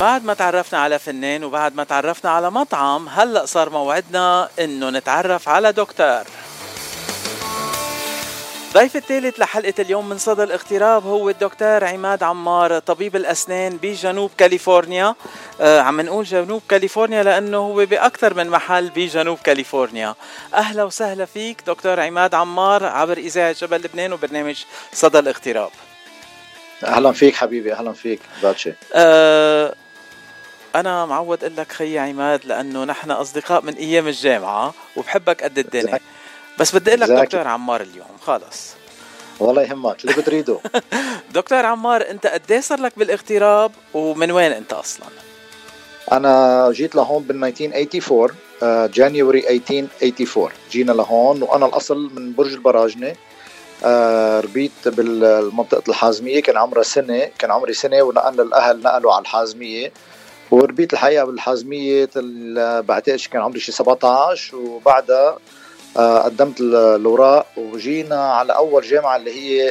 [0.00, 5.48] بعد ما تعرفنا على فنان وبعد ما تعرفنا على مطعم هلأ صار موعدنا إنه نتعرف
[5.48, 6.22] على دكتور.
[8.72, 15.14] ضيف الثالث لحلقة اليوم من صدى الاغتراب هو الدكتور عماد عمار طبيب الأسنان بجنوب كاليفورنيا.
[15.60, 20.14] آه عم نقول جنوب كاليفورنيا لأنه هو بأكثر من محل بجنوب كاليفورنيا.
[20.54, 25.70] أهلا وسهلا فيك دكتور عماد عمار عبر إذاعة جبل لبنان وبرنامج صدى الاغتراب.
[26.84, 29.74] أهلا فيك حبيبي أهلا فيك باتشي أه
[30.74, 36.00] أنا معود أقول لك خي عماد لأنه نحن أصدقاء من أيام الجامعة وبحبك قد الدنيا.
[36.58, 38.74] بس بدي أقول لك دكتور عمار اليوم خلص.
[39.40, 40.04] والله يهمك.
[40.04, 40.58] اللي بتريده
[41.34, 45.06] دكتور عمار أنت قد إيه صار لك بالاغتراب ومن وين أنت أصلا؟
[46.12, 53.14] أنا جيت لهون بال 1984 جانيوري 1884 جينا لهون وأنا الأصل من برج البراجنة.
[53.84, 59.92] آه ربيت بالمنطقة الحازمية كان عمري سنة كان عمري سنة ونقلنا الأهل نقلوا على الحازمية.
[60.54, 62.10] وربيت الحقيقة بالحازمية
[62.80, 65.38] بعتقد كان عمري شي 17 وبعدها
[65.96, 69.70] آه قدمت الأوراق وجينا على أول جامعة اللي هي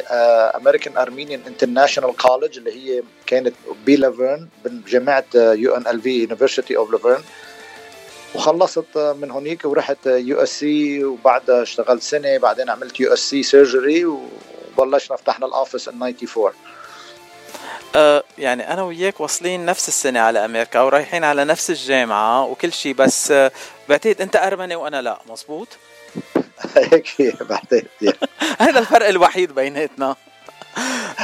[0.57, 3.53] أمريكان أرمينيان انترناشونال كولج اللي هي كانت
[3.85, 7.21] بلافيرن بجامعة يو إن إل في يونيفرسيتي اوف لافيرن
[8.35, 13.43] وخلصت من هونيك ورحت يو إس سي وبعدها اشتغلت سنة بعدين عملت يو إس سي
[13.43, 16.51] سيرجري وبلشنا فتحنا الاوفيس ال 94
[17.95, 22.93] أه يعني أنا وياك واصلين نفس السنة على أمريكا ورايحين على نفس الجامعة وكل شيء
[22.93, 23.51] بس أه
[23.89, 25.67] بعتقد أنت أرمني وأنا لا مزبوط
[26.75, 27.87] هيك بعتقد
[28.59, 30.15] هذا الفرق الوحيد بيناتنا.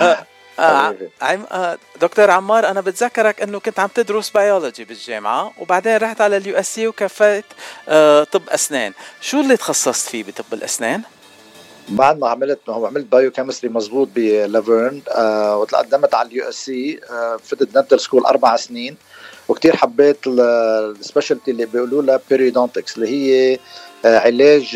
[0.02, 0.26] أه
[0.60, 6.22] آه عم آه دكتور عمار أنا بتذكرك إنه كنت عم تدرس بيولوجي بالجامعة وبعدين رحت
[6.22, 7.46] على اليو إس سي وكفيت
[8.32, 8.94] طب أسنان.
[9.22, 11.02] شو اللي تخصصت فيه بطب الأسنان؟
[11.92, 16.50] بعد ما عملت ما هو عملت biochemistry مزبوط ب La Verne آه وتقدمت على ال
[16.50, 18.96] USC آه فتت dental school أربع سنين
[19.50, 23.60] وكتير حبيت ال specialty اللي بيقولوا لها periodontics اللي هي
[24.06, 24.76] علاج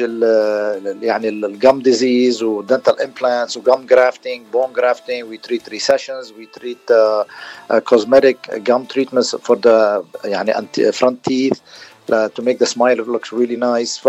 [1.02, 6.32] يعني ال gum disease و dental implants و gum grafting bone grafting we treat recessions
[6.32, 6.92] we treat
[7.84, 11.54] cosmetic gum treatments for the يعني front teeth
[12.12, 14.08] to make the smile look really nice ف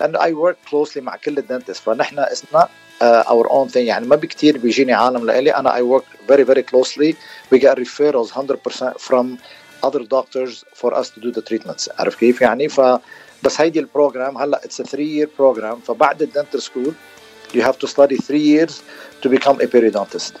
[0.00, 2.68] لأنه I work closely مع كل ال dentist فنحن اسمنا
[3.00, 6.62] uh, our own thing يعني ما بكتير بيجيني عالم لإلي أنا I work very very
[6.62, 7.14] closely
[7.54, 9.38] we get referrals 100% from
[9.86, 12.80] other doctors for us to do the treatments عارف كيف يعني ف
[13.42, 16.92] بس هيدي ال program هلا it's 3 year program فبعد ال dental school
[17.54, 18.72] you have to study 3 years
[19.22, 20.32] to become a periodontist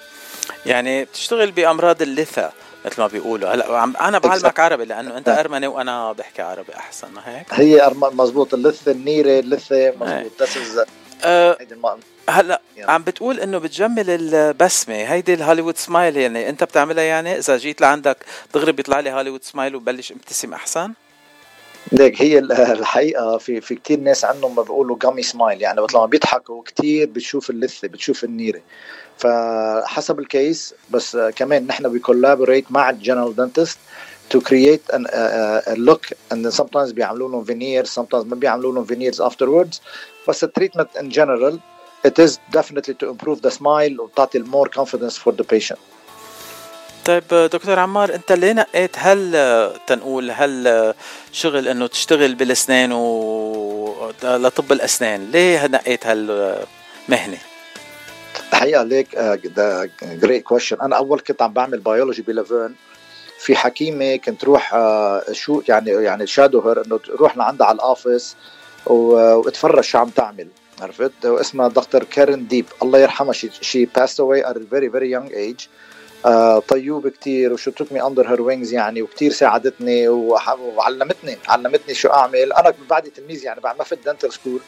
[0.66, 2.52] يعني بتشتغل بامراض اللثه
[2.84, 3.54] مثل ما بيقولوا.
[3.54, 7.08] هلا أنا بعلمك عربي لأنه أنت أرمني وأنا بحكي عربي أحسن.
[7.10, 8.54] ما هيك؟ هي مزبوط.
[8.54, 10.42] اللثة النيرة اللثة مزبوط.
[10.42, 10.84] this
[11.24, 11.58] أه
[12.28, 12.60] هلا.
[12.78, 14.94] عم بتقول إنه بتجمل البسمة.
[14.94, 18.16] هيدي ال Hollywood smile يعني أنت بتعملها يعني؟ إذا جيت لعندك
[18.54, 20.92] دغري بيطلع لي Hollywood smile وبلش ابتسم أحسن؟
[21.92, 26.06] ليك هي الحقيقة في في كثير ناس عندهم ما بيقولوا gummy smile يعني وقت لما
[26.06, 28.60] بيضحكوا كثير بتشوف اللثة بتشوف النيرة.
[29.18, 33.78] فحسب ال case بس كمان نحن بي collaborate مع ال general dentist
[34.34, 36.12] to create an, uh, a look
[36.74, 39.78] بيعملوا لهم veneers sometimes ما بيعملوا لهم veneers afterwards.
[40.28, 41.58] بس التريتمنت in general
[42.08, 45.78] it is definitely to improve the smile وتعطي more confidence for the patient.
[47.04, 49.32] طيب دكتور عمار أنت ليه نقيت هل
[49.86, 50.94] تنقول هل
[51.32, 57.38] شغل إنه تشتغل بالأسنان و لطب الأسنان؟ ليه نقيت هالمهنة؟
[58.52, 62.74] الحقيقة ليك that great question أنا أول كنت عم بعمل biology ب La Verne
[63.38, 64.76] في حكيمة كنت روح
[65.32, 68.36] شو يعني يعني shadow her إنه تروح لعندها على ال office
[68.86, 70.48] واتفرج شو عم تعمل.
[70.80, 72.66] عرفت؟ واسمها دكتور كارين ديب.
[72.82, 75.68] الله يرحمها she passed away at a very very young age.
[76.24, 81.94] آه طيوب كتير و she took me under her wings يعني وكتير ساعدتني وعلمتني علمتني
[81.94, 82.52] شو أعمل.
[82.52, 84.60] أنا بعدي تلميذ يعني بعد ما في ال dental school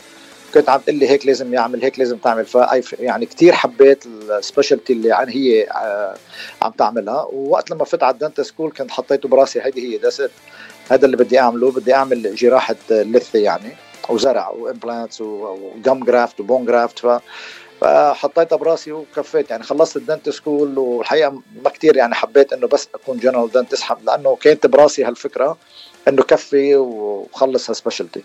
[0.55, 2.47] كنت عم تقول لي هيك لازم يعمل هيك لازم تعمل.
[2.47, 2.55] ف
[2.99, 5.67] يعني كثير حبيت ال specialty اللي عن هي
[6.63, 7.23] عم تعملها.
[7.23, 9.61] ووقت لما فت على ال dental school كنت حطيته براسي.
[9.61, 10.31] هيدي هي this
[10.91, 11.71] هذا اللي بدي أعمله.
[11.71, 13.77] بدي أعمل جراحة لثه يعني
[14.09, 17.07] وزرع و implants و gum graft و bone graft ف
[17.81, 22.89] فحطيتها براسي وكفيت يعني خلصت ال dental school والحقيقة ما كثير يعني حبيت إنه بس
[22.95, 25.57] أكون general dentist لأنه كانت براسي هالفكرة
[26.09, 28.23] إنه كفي وخلص هال specialty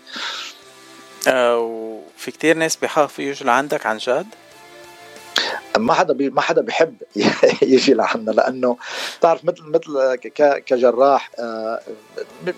[1.28, 4.26] آه وفي كتير ناس بيخافوا يجوا لعندك عن جد؟
[5.78, 6.96] ما حدا بي ما حدا بيحب
[7.62, 8.76] يجي لعنا لأنه
[9.18, 10.14] بتعرف مثل مثل
[10.66, 11.30] كجراح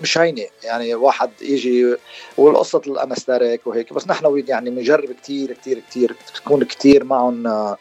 [0.03, 1.97] مش هينه يعني واحد يجي
[2.37, 7.77] والقصة الانستاريك وهيك بس نحن يعني بنجرب كثير كثير كثير تكون كثير معهم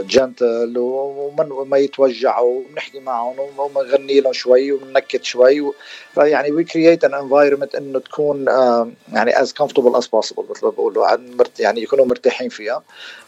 [0.00, 5.72] gentle وما يتوجعوا وبنحكي معهم وبنغني لهم شوي وبنكت شوي
[6.14, 8.44] فيعني we create an environment إنه تكون
[9.12, 11.06] يعني as comfortable as possible مثل ما بقولوا
[11.58, 12.82] يعني يكونوا مرتاحين فيها.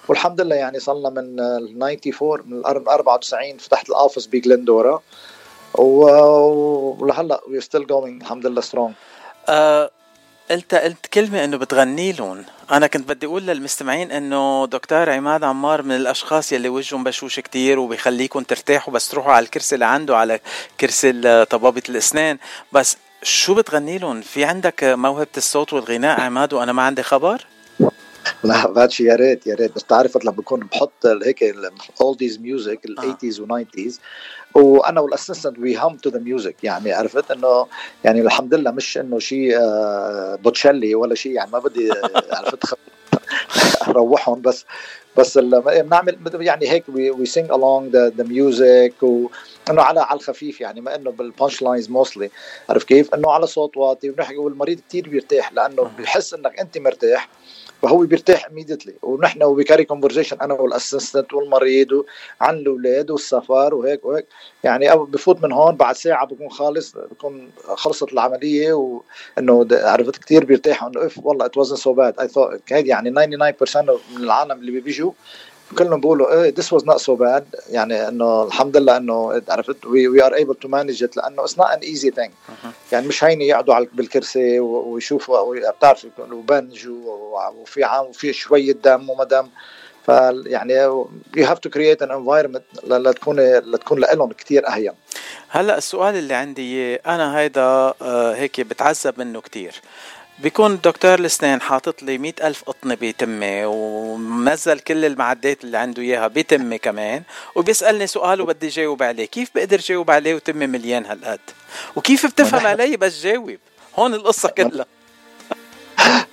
[0.09, 5.03] والحمد لله يعني صلنا من 94 من 94 فتحت ال office بجلندورا
[5.75, 8.95] ولهلأ we still going الحمد لله strong
[10.51, 15.83] قلت قلت كلمة إنه بتغني لهم، أنا كنت بدي أقول للمستمعين إنه دكتور عماد عمار
[15.83, 20.41] من الأشخاص يلي وجههم بشوش كتير وبيخليكم ترتاحوا بس تروحوا على الكرسي اللي عنده على
[20.81, 22.39] كرسي طبابة الأسنان،
[22.73, 27.45] بس شو بتغني لهم؟ في عندك موهبة الصوت والغناء عماد وأنا ما عندي خبر؟
[28.45, 29.75] لا بعد شي يا ريت يا ريت.
[29.75, 31.55] بس بتعرف لما بكون بحط هيك
[32.01, 33.93] oldies music ال 80s و 90s
[34.55, 37.67] وأنا وال assistant we hum to the music يعني عرفت إنه
[38.05, 41.91] يعني الحمد لله مش إنه شيء آه، Bocelli ولا شيء يعني ما بدي
[42.33, 42.65] عرفت
[43.89, 44.41] أروحهم.
[44.41, 44.65] بس
[45.19, 50.61] بس بنعمل يعني هيك we sing along the music وانه على على الخفيف.
[50.61, 52.31] يعني ما إنه بال punch lines mostly
[52.69, 57.29] عرف كيف؟ إنه على صوت واطي ونحكي والمريض كثير بيرتاح لأنه بيحس إنك أنت مرتاح.
[57.83, 62.05] فهو بيرتاح immediately ونحن وب we carry conversation أنا وال assistant والمريض
[62.41, 64.27] عن الأولاد والسفر وهيك وهيك.
[64.65, 70.89] يعني بفوت من هون بعد ساعة بكون خالص بكون خلصت العملية وإنه عرفت كثير بيرتاحوا
[70.89, 75.13] إنه اف والله it wasn't so bad I thought يعني 99% من العالم اللي بيجوا
[75.79, 77.43] كلهم بيقولوا إيه this was not so bad.
[77.71, 81.69] يعني إنه الحمد لله إنه عرفت we are able to manage it لأنه it's not
[81.69, 82.31] an easy thing
[82.93, 89.49] يعني مش هيني يقعدوا بالكرسي ويشوفوا بتعرف وبنج وفي عام وفي شوية دم وما دم.
[90.07, 94.93] فيعني you have to create an environment لتكون لتكون لهم كثير اهين
[95.49, 97.63] هلأ السؤال اللي عندي أنا هيدا
[98.03, 99.75] آه، هيك بتعذب منه كثير
[100.43, 106.29] بيكون دكتور الاسنان حاطط لي مئة ألف قطنة بتمي ومنزل كل المعدات اللي عنده إياها
[106.29, 107.23] بتمي كمان.
[107.55, 111.41] وبيسألني سؤال وبدي جاوب عليه كيف بقدر جاوب عليه وتمي مليان هالقد؟
[111.97, 113.57] وكيف بتفهم علي بس جاوب؟
[113.99, 114.87] هون القصة كلها.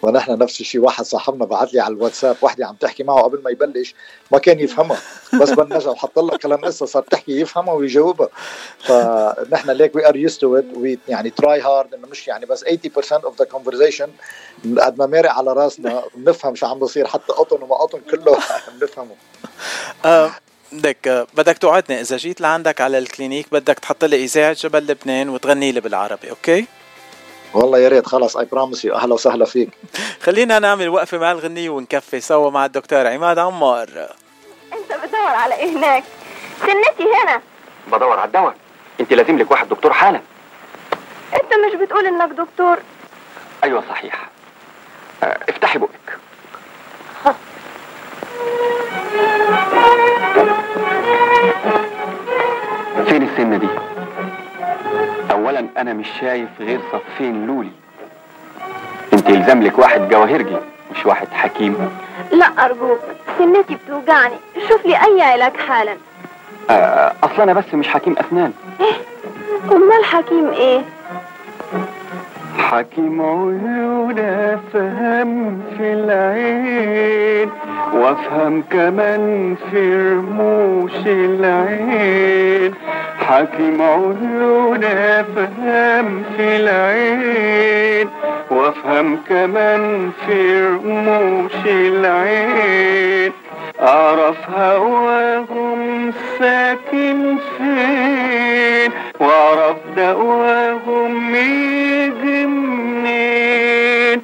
[0.06, 0.81] ونحن نفس الشيء.
[0.81, 3.96] واحد صاحبنا بعث لي على الواتساب وحده عم تحكي معه قبل ما يبلش
[4.31, 4.98] ما كان يفهمها.
[5.42, 8.30] بس بنجها وحط لها كلام قصة صار تحكي يفهمها ويجاوبها.
[8.80, 12.63] فنحن ليك we are used to it we يعني try hard إنه مش يعني بس
[12.63, 12.68] 80%
[13.13, 14.10] of the conversation
[14.80, 16.04] قد ما مارق على راسنا.
[16.16, 18.38] بنفهم شو عم بصير حتى قطن وما قطن كله
[18.80, 19.16] بنفهمه.
[20.72, 25.30] بدك بدك توعدني إذا جيت لعندك على ال clinic بدك تحط لي إذاعة جبل لبنان
[25.30, 26.66] وتغني لي بالعربي okay؟
[27.56, 29.69] والله يا ريت خلص I promise you أهلا وسهلا فيك.
[30.22, 33.90] خلينا نعمل وقفة مع الغنية ونكفي سوا مع الدكتور عماد عمار.
[34.74, 36.04] أنت بتدور على إيه هناك؟
[36.60, 37.42] سنتي هنا.
[37.88, 38.56] بدور على الدواء.
[39.00, 40.22] أنت لازم لك واحد دكتور حالا.
[41.34, 42.78] أنت مش بتقول إنك دكتور.
[43.63, 44.30] أيوه صحيح.
[45.24, 46.05] آه افتحي بقك.
[55.77, 57.72] أنا مش شايف غير صفين لولي.
[59.13, 60.57] أنت يلزم لك واحد جواهرجي
[60.95, 61.89] مش واحد حكيم.
[62.31, 63.00] لا أرجوك
[63.38, 64.36] سنتي بتوجعني.
[64.69, 65.95] شوف لي أي علاج حالا.
[66.69, 68.94] آه أصلا أنا بس مش حكيم اسنان إيه؟
[69.72, 70.81] أمال حكيم إيه؟
[72.57, 77.50] حكيم عيون أفهم في العين
[77.94, 82.74] وأفهم كمان في رموش العين.
[83.27, 88.10] حكيم عيون أفهم في العين
[88.51, 93.32] وأفهم كمان في رموش العين.
[93.82, 104.22] أعرف هواهم ساكن فين وأعرف دواهم يجي منين.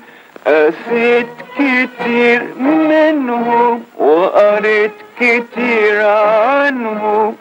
[0.48, 1.27] قسيت
[1.58, 7.36] كتير منهم وقريت كتير عنهم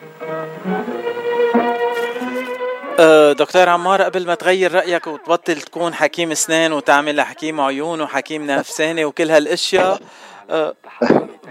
[3.33, 9.05] دكتور عمار قبل ما تغير رأيك وتبطل تكون حكيم أسنان وتعمل حكيم عيون وحكيم نفساني
[9.05, 10.01] وكل هالأشياء
[10.51, 10.75] أه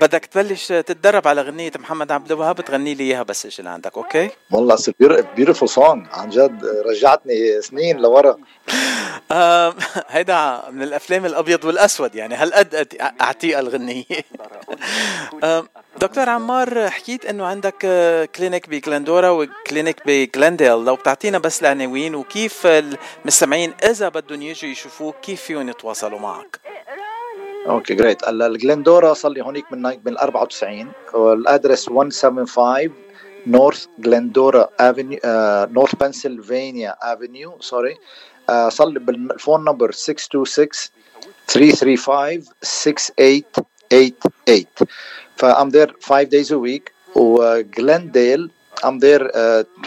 [0.01, 4.30] بدك تبلش تتدرب على غنية محمد عبد الوهاب تغني لي إياها بس أجي لعندك okay?
[4.51, 4.77] والله
[5.36, 8.38] beautiful song عن جد رجعتني سنين لورا
[10.10, 12.36] هيدا من الأفلام الأبيض والأسود يعني.
[12.36, 14.04] هالقد اعتيق الغنية؟
[15.44, 15.66] آه
[16.02, 17.78] دكتور عمار حكيت إنه عندك
[18.36, 25.16] clinic بجلندورا و clinic بجلنديل لو بتعطينا بس العناوين وكيف المستمعين إذا بدهم يجوا يشوفوك
[25.22, 26.60] كيف فيهم يتواصلوا معك؟
[27.68, 32.94] Okay great ال Glendora صار لي هونيك من من 94 وال address 175
[33.48, 35.20] North Glendora Avenue
[35.72, 37.98] North Pennsylvania Avenue sorry
[38.70, 40.91] صار لي بال phone number 626
[41.48, 44.65] 335 6888
[45.36, 48.51] ف I'm there 5 days a week وجلنديل
[48.86, 49.32] I'm there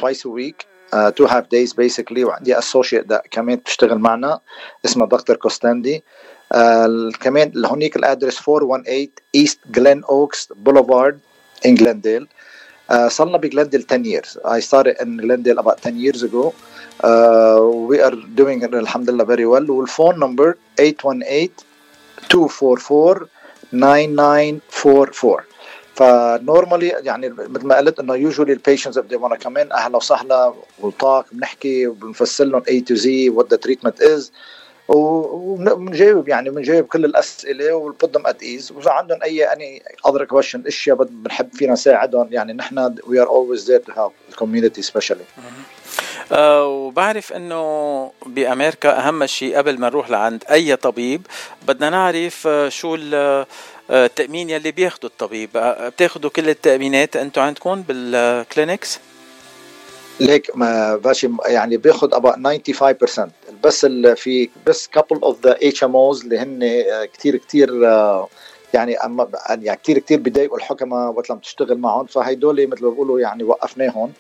[0.01, 4.41] twice a week uh, two half days basically وعندي associate ده كمان بتشتغل معنا
[4.85, 6.03] اسمه دكتور كوستاندي
[6.55, 6.57] uh,
[7.21, 11.21] كمان هونيك ال address 418 East Glenoaks Boulevard
[11.69, 12.27] in Glendale.
[12.93, 14.39] Uh, صرنا بجلنديل 10 years.
[14.45, 16.53] I started in Glendale about 10 years ago.
[17.03, 19.67] Are doing it الحمد لله very well.
[19.67, 21.51] وال phone number 818
[22.31, 23.29] 244
[23.73, 25.45] 9944
[25.95, 29.97] ف normally يعني مثل ما قلت إنه يوجولي ال patients want to come in أهلا
[29.97, 34.31] وسهلا وطاق بنحكي وبنفسر لهم A to Z what the treatment is.
[34.89, 38.73] وبنجاوب يعني بنجاوب كل الأسئلة them at ease.
[38.73, 42.95] وإذا عندهم أي any other question أشياء بنحب فينا نساعدهم يعني نحن
[43.27, 45.27] always there to help the community especially.
[45.39, 46.02] أه
[46.33, 51.27] وبعرف إنه بأمريكا أهم شيء قبل ما نروح لعند أي طبيب
[51.69, 52.99] بدنا نعرف شو
[53.91, 55.51] التأمين يلي بياخده الطبيب.
[55.55, 58.99] بتاخذوا كل التأمينات أنتم عندكم بالكلينكس
[60.21, 63.29] ليك ما باشي يعني بياخذ about 95%
[63.65, 63.87] بس
[64.17, 66.83] في بس couple of the HMOs اللي هن
[67.15, 67.69] كثير كثير
[68.75, 68.97] يعني
[69.49, 74.13] يعني كثير كثير بيضايقوا الحكماء وقت لما تشتغل معهم فهيدول مثل ما بيقولوا يعني وقفناهم.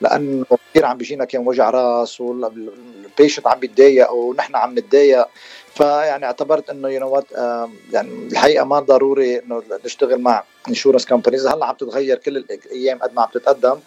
[0.00, 5.28] لأنه كثير عم بيجينا كان وجع راس وال patient عم بيتضايق ونحن عم نتضايق.
[5.74, 7.22] فيعني اعتبرت إنه you know
[7.92, 13.14] يعني الحقيقة ما ضروري إنه نشتغل مع insurance companies هلأ عم تتغير كل الأيام قد
[13.14, 13.78] ما عم تتقدم.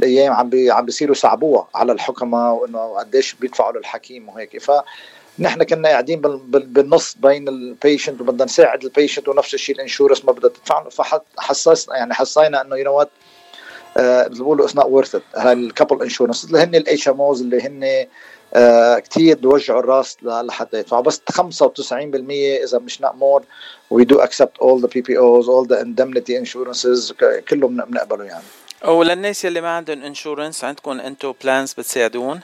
[0.00, 4.58] الأيام عم بي عم بيصيروا صعبوها على الحكماء وإنه قديش بيدفعوا للحكيم وهيك.
[4.58, 4.70] ف
[5.38, 6.20] نحن كنا قاعدين
[6.50, 10.88] بالنص بين ال patient وبدنا نساعد ال patient ونفس الشيء ال insurance ما بدها تدفع
[10.88, 13.10] فحسسنا يعني حسينا إنه you know what
[14.30, 18.06] بيقولوا it's not worth it ال capital insurance اللي هن ال HMOs اللي هن
[18.54, 21.64] آه كثير بيوجعوا الراس لحتى يدفعوا بس 95%
[22.64, 23.44] إذا مش not more
[23.90, 27.12] we do accept all the PPOs all the indemnity insurances
[27.48, 28.44] كلهم بنقبله يعني.
[28.84, 32.40] وللناس يلي ما عندهم انشورنس عندكم أنتم plans بتساعدون؟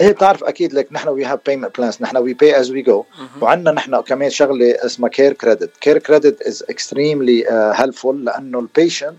[0.00, 3.04] إيه بتعرف أكيد لك نحن we have payment plans نحن we pay as we go
[3.40, 9.16] وعندنا نحن كمان شغلة اسمها CareCredit CareCredit is extremely helpful لأنه ال patient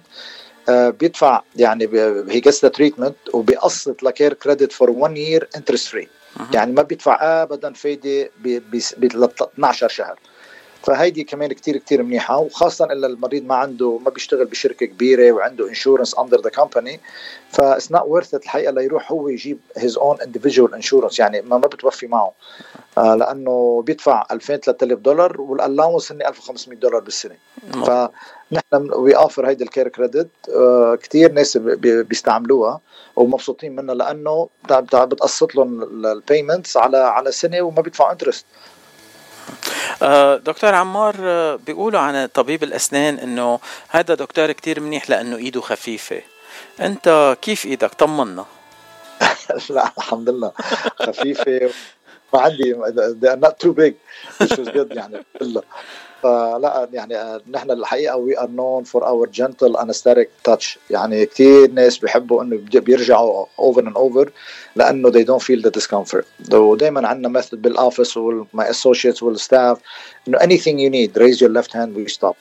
[0.68, 1.90] uh, بيدفع يعني
[2.30, 6.08] he gets the treatment وبيقسط ل CareCredit for 1 year interest free
[6.54, 10.20] يعني ما بيدفع ابدا فايدة ب 12 شهر.
[10.90, 15.70] فهيدي كمان كتير كتير منيحة وخاصه إلا المريض ما عنده ما بيشتغل بشركة كبيرة وعنده
[15.70, 17.00] insurance under the company
[17.50, 21.68] ف it's not worth الحقيقة ليروح هو يجيب his own individual insurance يعني ما ما
[21.68, 22.32] بتوفي معه.
[22.98, 27.36] آه لأنه بيدفع 2000 3000 دولار وال allowance هن 1500 دولار بالسنة.
[27.72, 32.80] فنحن we offer هيدي ال CareCredit آه كثير ناس بيستعملوها
[33.16, 38.46] ومبسوطين منها لأنه بتقسط لهم ال payments على على سنة وما بيدفعوا interest
[40.46, 41.16] دكتور عمار
[41.56, 46.22] بيقولوا عن طبيب الأسنان إنه هذا دكتور كتير منيح لأنه إيده خفيفة.
[46.80, 48.46] أنت كيف إيدك؟ طمنا.
[49.70, 50.52] لا الحمد لله
[51.00, 51.70] خفيفة.
[52.34, 52.76] ما عندي
[53.22, 53.94] they're not too big.
[54.40, 55.24] Which is good يعني.
[56.24, 61.98] فلا يعني نحن الحقيقة we are known for our gentle anesthetic touch يعني كثير ناس
[61.98, 64.32] بيحبوا إنه بيرجعوا over and over
[64.76, 66.54] لأنه they don't feel the discomfort.
[66.54, 69.78] ودائما عندنا method بال office وال my associates وال staff
[70.28, 72.36] إنه anything you need raise your left hand we stop.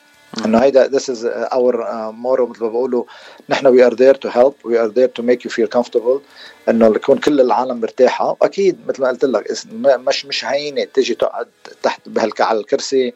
[0.45, 3.05] إنه هيدا this is our uh, motto مثل ما بقولوا
[3.49, 6.21] نحن we are there to help we are there to make you feel comfortable.
[6.69, 8.37] إنه يكون كل العالم مرتاحة.
[8.41, 11.49] وأكيد مثل ما قلت لك مش مش هينة تيجي تقعد
[11.83, 13.15] تحت بهالك على الكرسي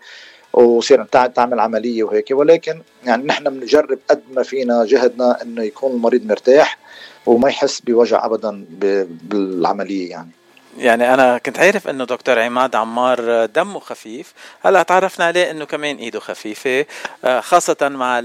[0.52, 2.26] وصير تعمل عملية وهيك.
[2.30, 6.78] ولكن يعني نحن بنجرب قد ما فينا جهدنا إنه يكون المريض مرتاح
[7.26, 8.66] وما يحس بوجع ابدا
[9.22, 10.30] بالعملية يعني.
[10.78, 14.32] يعني أنا كنت عارف إنه دكتور عماد عمار دمه خفيف.
[14.64, 16.86] هلأ تعرفنا عليه إنه كمان إيده خفيفة
[17.40, 18.22] خاصة مع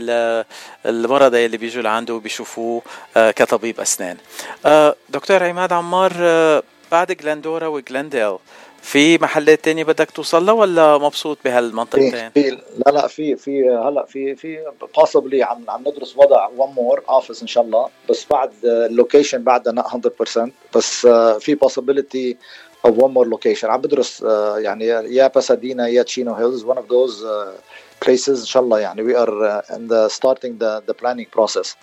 [0.85, 2.81] المرضى اللي بيجوا لعنده وبيشوفوه
[3.15, 4.17] كطبيب أسنان.
[5.09, 6.13] دكتور عماد عمار
[6.91, 8.37] بعد جلاندورا وجلانديل
[8.81, 12.49] في محلات تانية بدك توصل لها ولا مبسوط بهالمنطقتين؟ في
[12.85, 14.59] لا لا في في هلا في في
[14.97, 19.73] possibly عم عم ندرس وضع one more office إن شاء الله بس بعد اللوكيشن بعدها
[20.37, 21.07] 100% بس
[21.39, 22.35] في possibility
[22.87, 23.63] of one more location.
[23.63, 24.21] عم بدرس
[24.57, 27.25] يعني يا باسادينا يا تشينو هيلز one of those
[28.05, 29.13] places إن شاء الله يعني.
[29.13, 31.75] We are in the starting the the planning process.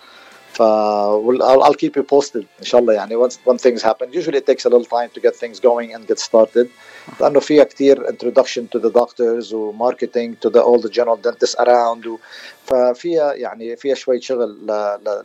[0.55, 4.37] ف I'll, I'll keep you posted ان شاء الله يعني once when things happen usually
[4.37, 6.67] it takes a little time to get things going and get started
[7.19, 11.55] لأنه فيها كثير introduction to the doctors و marketing to the all the general dentists
[11.59, 12.17] around و
[12.65, 14.57] ففيها يعني فيها شوية شغل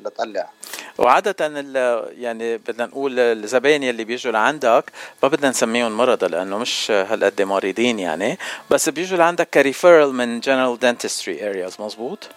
[0.04, 0.50] لتقلع
[0.98, 1.46] وعادة
[2.18, 4.84] يعني بدنا نقول الزباين اللي بيجوا لعندك
[5.22, 8.38] ما بدنا نسميهم مرضى لأنه مش هالقد مريضين يعني
[8.70, 12.28] بس بيجوا لعندك ك referral من general dentistry areas مزبوط؟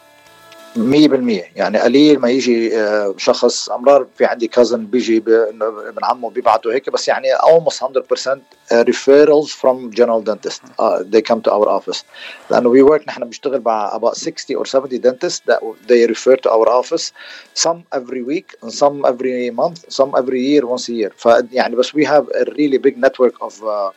[1.55, 6.89] يعني قليل ما يجي آه، شخص امرار في عندي cousin بيجي ابن عمه بيبعته هيك
[6.89, 8.39] بس يعني almost 100%
[8.71, 12.03] referrals from general dentist uh, they come to our office
[12.51, 16.49] لأنه we work نحن بنشتغل مع about 60 or 70 dentists that they refer to
[16.49, 17.11] our office
[17.53, 21.91] some every week and some every month some every year once a year فيعني بس
[21.91, 23.91] we have a really big network of uh,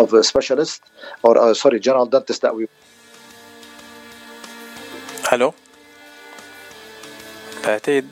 [0.00, 0.80] of specialists
[1.22, 2.66] or uh, sorry general dentists that we
[5.30, 5.54] hello
[7.66, 8.10] بعتقد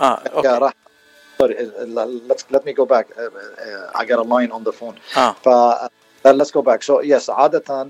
[0.00, 0.48] آه أوكي.
[0.48, 0.72] راح.
[1.42, 1.54] sorry
[2.28, 3.06] let's let me go back.
[3.16, 4.96] uh, I got a line on the phone.
[5.16, 5.36] آه.
[5.44, 5.48] ف
[6.26, 6.82] let's go back.
[6.82, 7.88] So yes عادة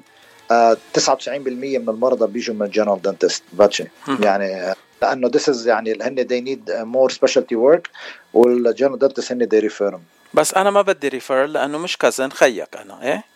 [0.51, 3.85] uh, 99% من المرضى بيجوا من general dentist
[4.21, 7.91] يعني لأنه this is يعني هن they need more specialty work
[8.35, 10.01] وال general dentist هن they refer them
[10.35, 13.34] بس أنا ما بدي referral لأنه مش cousin خيك أنا إيه؟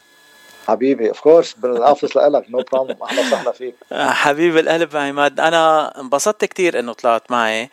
[0.68, 3.74] حبيبي of course بال office لك no problem أهلا وسهلا فيك.
[4.22, 7.70] حبيب القلب عماد أنا انبسطت كثير إنه طلعت معي.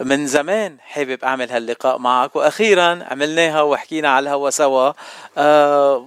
[0.00, 4.92] من زمان حابب أعمل هاللقاء معك وأخيرا عملناها وحكينا على الهوا سوا.
[5.38, 6.06] آه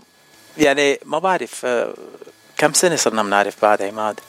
[0.58, 1.94] يعني ما بعرف آه
[2.58, 4.20] كم سنة صرنا بنعرف بعد عماد؟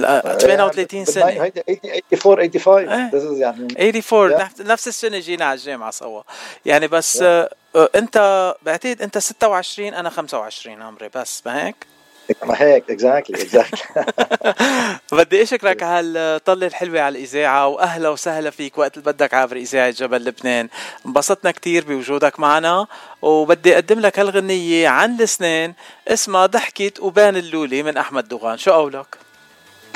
[0.00, 1.24] 38 سنة.
[1.24, 3.92] 84 85 يعني.
[3.92, 6.22] 84 نفس السنة جينا على الجامعة سوا.
[6.66, 7.50] يعني بس آه
[7.94, 11.86] أنت بعتقد أنت 26 أنا 25 عمري بس ما هيك؟
[12.44, 14.04] ما هيك exactly exactly
[15.12, 19.90] بدي أشكرك على هالطلة الحلوة على الإذاعة وأهلا وسهلا فيك وقت اللي بدك عبر إذاعة
[19.90, 20.68] جبل لبنان.
[21.06, 22.86] انبسطنا كتير بوجودك معنا
[23.22, 25.74] وبدي أقدم لك هالغنية عن السنين
[26.08, 28.58] اسمها ضحكت وبان اللولي من أحمد دوغان.
[28.58, 29.25] شو قولك؟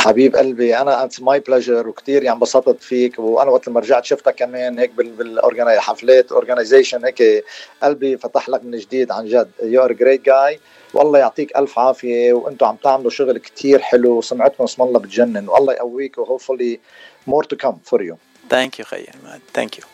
[0.00, 4.34] حبيب قلبي أنا it's my pleasure وكثير يعني انبسطت فيك وأنا وقت لما رجعت شفتك
[4.34, 7.44] كمان هيك بالحفلات organization هيك
[7.82, 9.50] قلبي فتح لك من جديد عن جد.
[9.62, 10.60] you are great guy
[10.94, 15.48] والله يعطيك ألف عافية وأنتم عم تعملوا شغل كثير حلو وسمعتكم اسم الله بتجنن.
[15.48, 16.80] والله يقويك و hopefully
[17.26, 18.16] مور تو كم فور يو
[18.50, 19.06] ثانك يو خيي
[19.54, 19.84] ثانك يو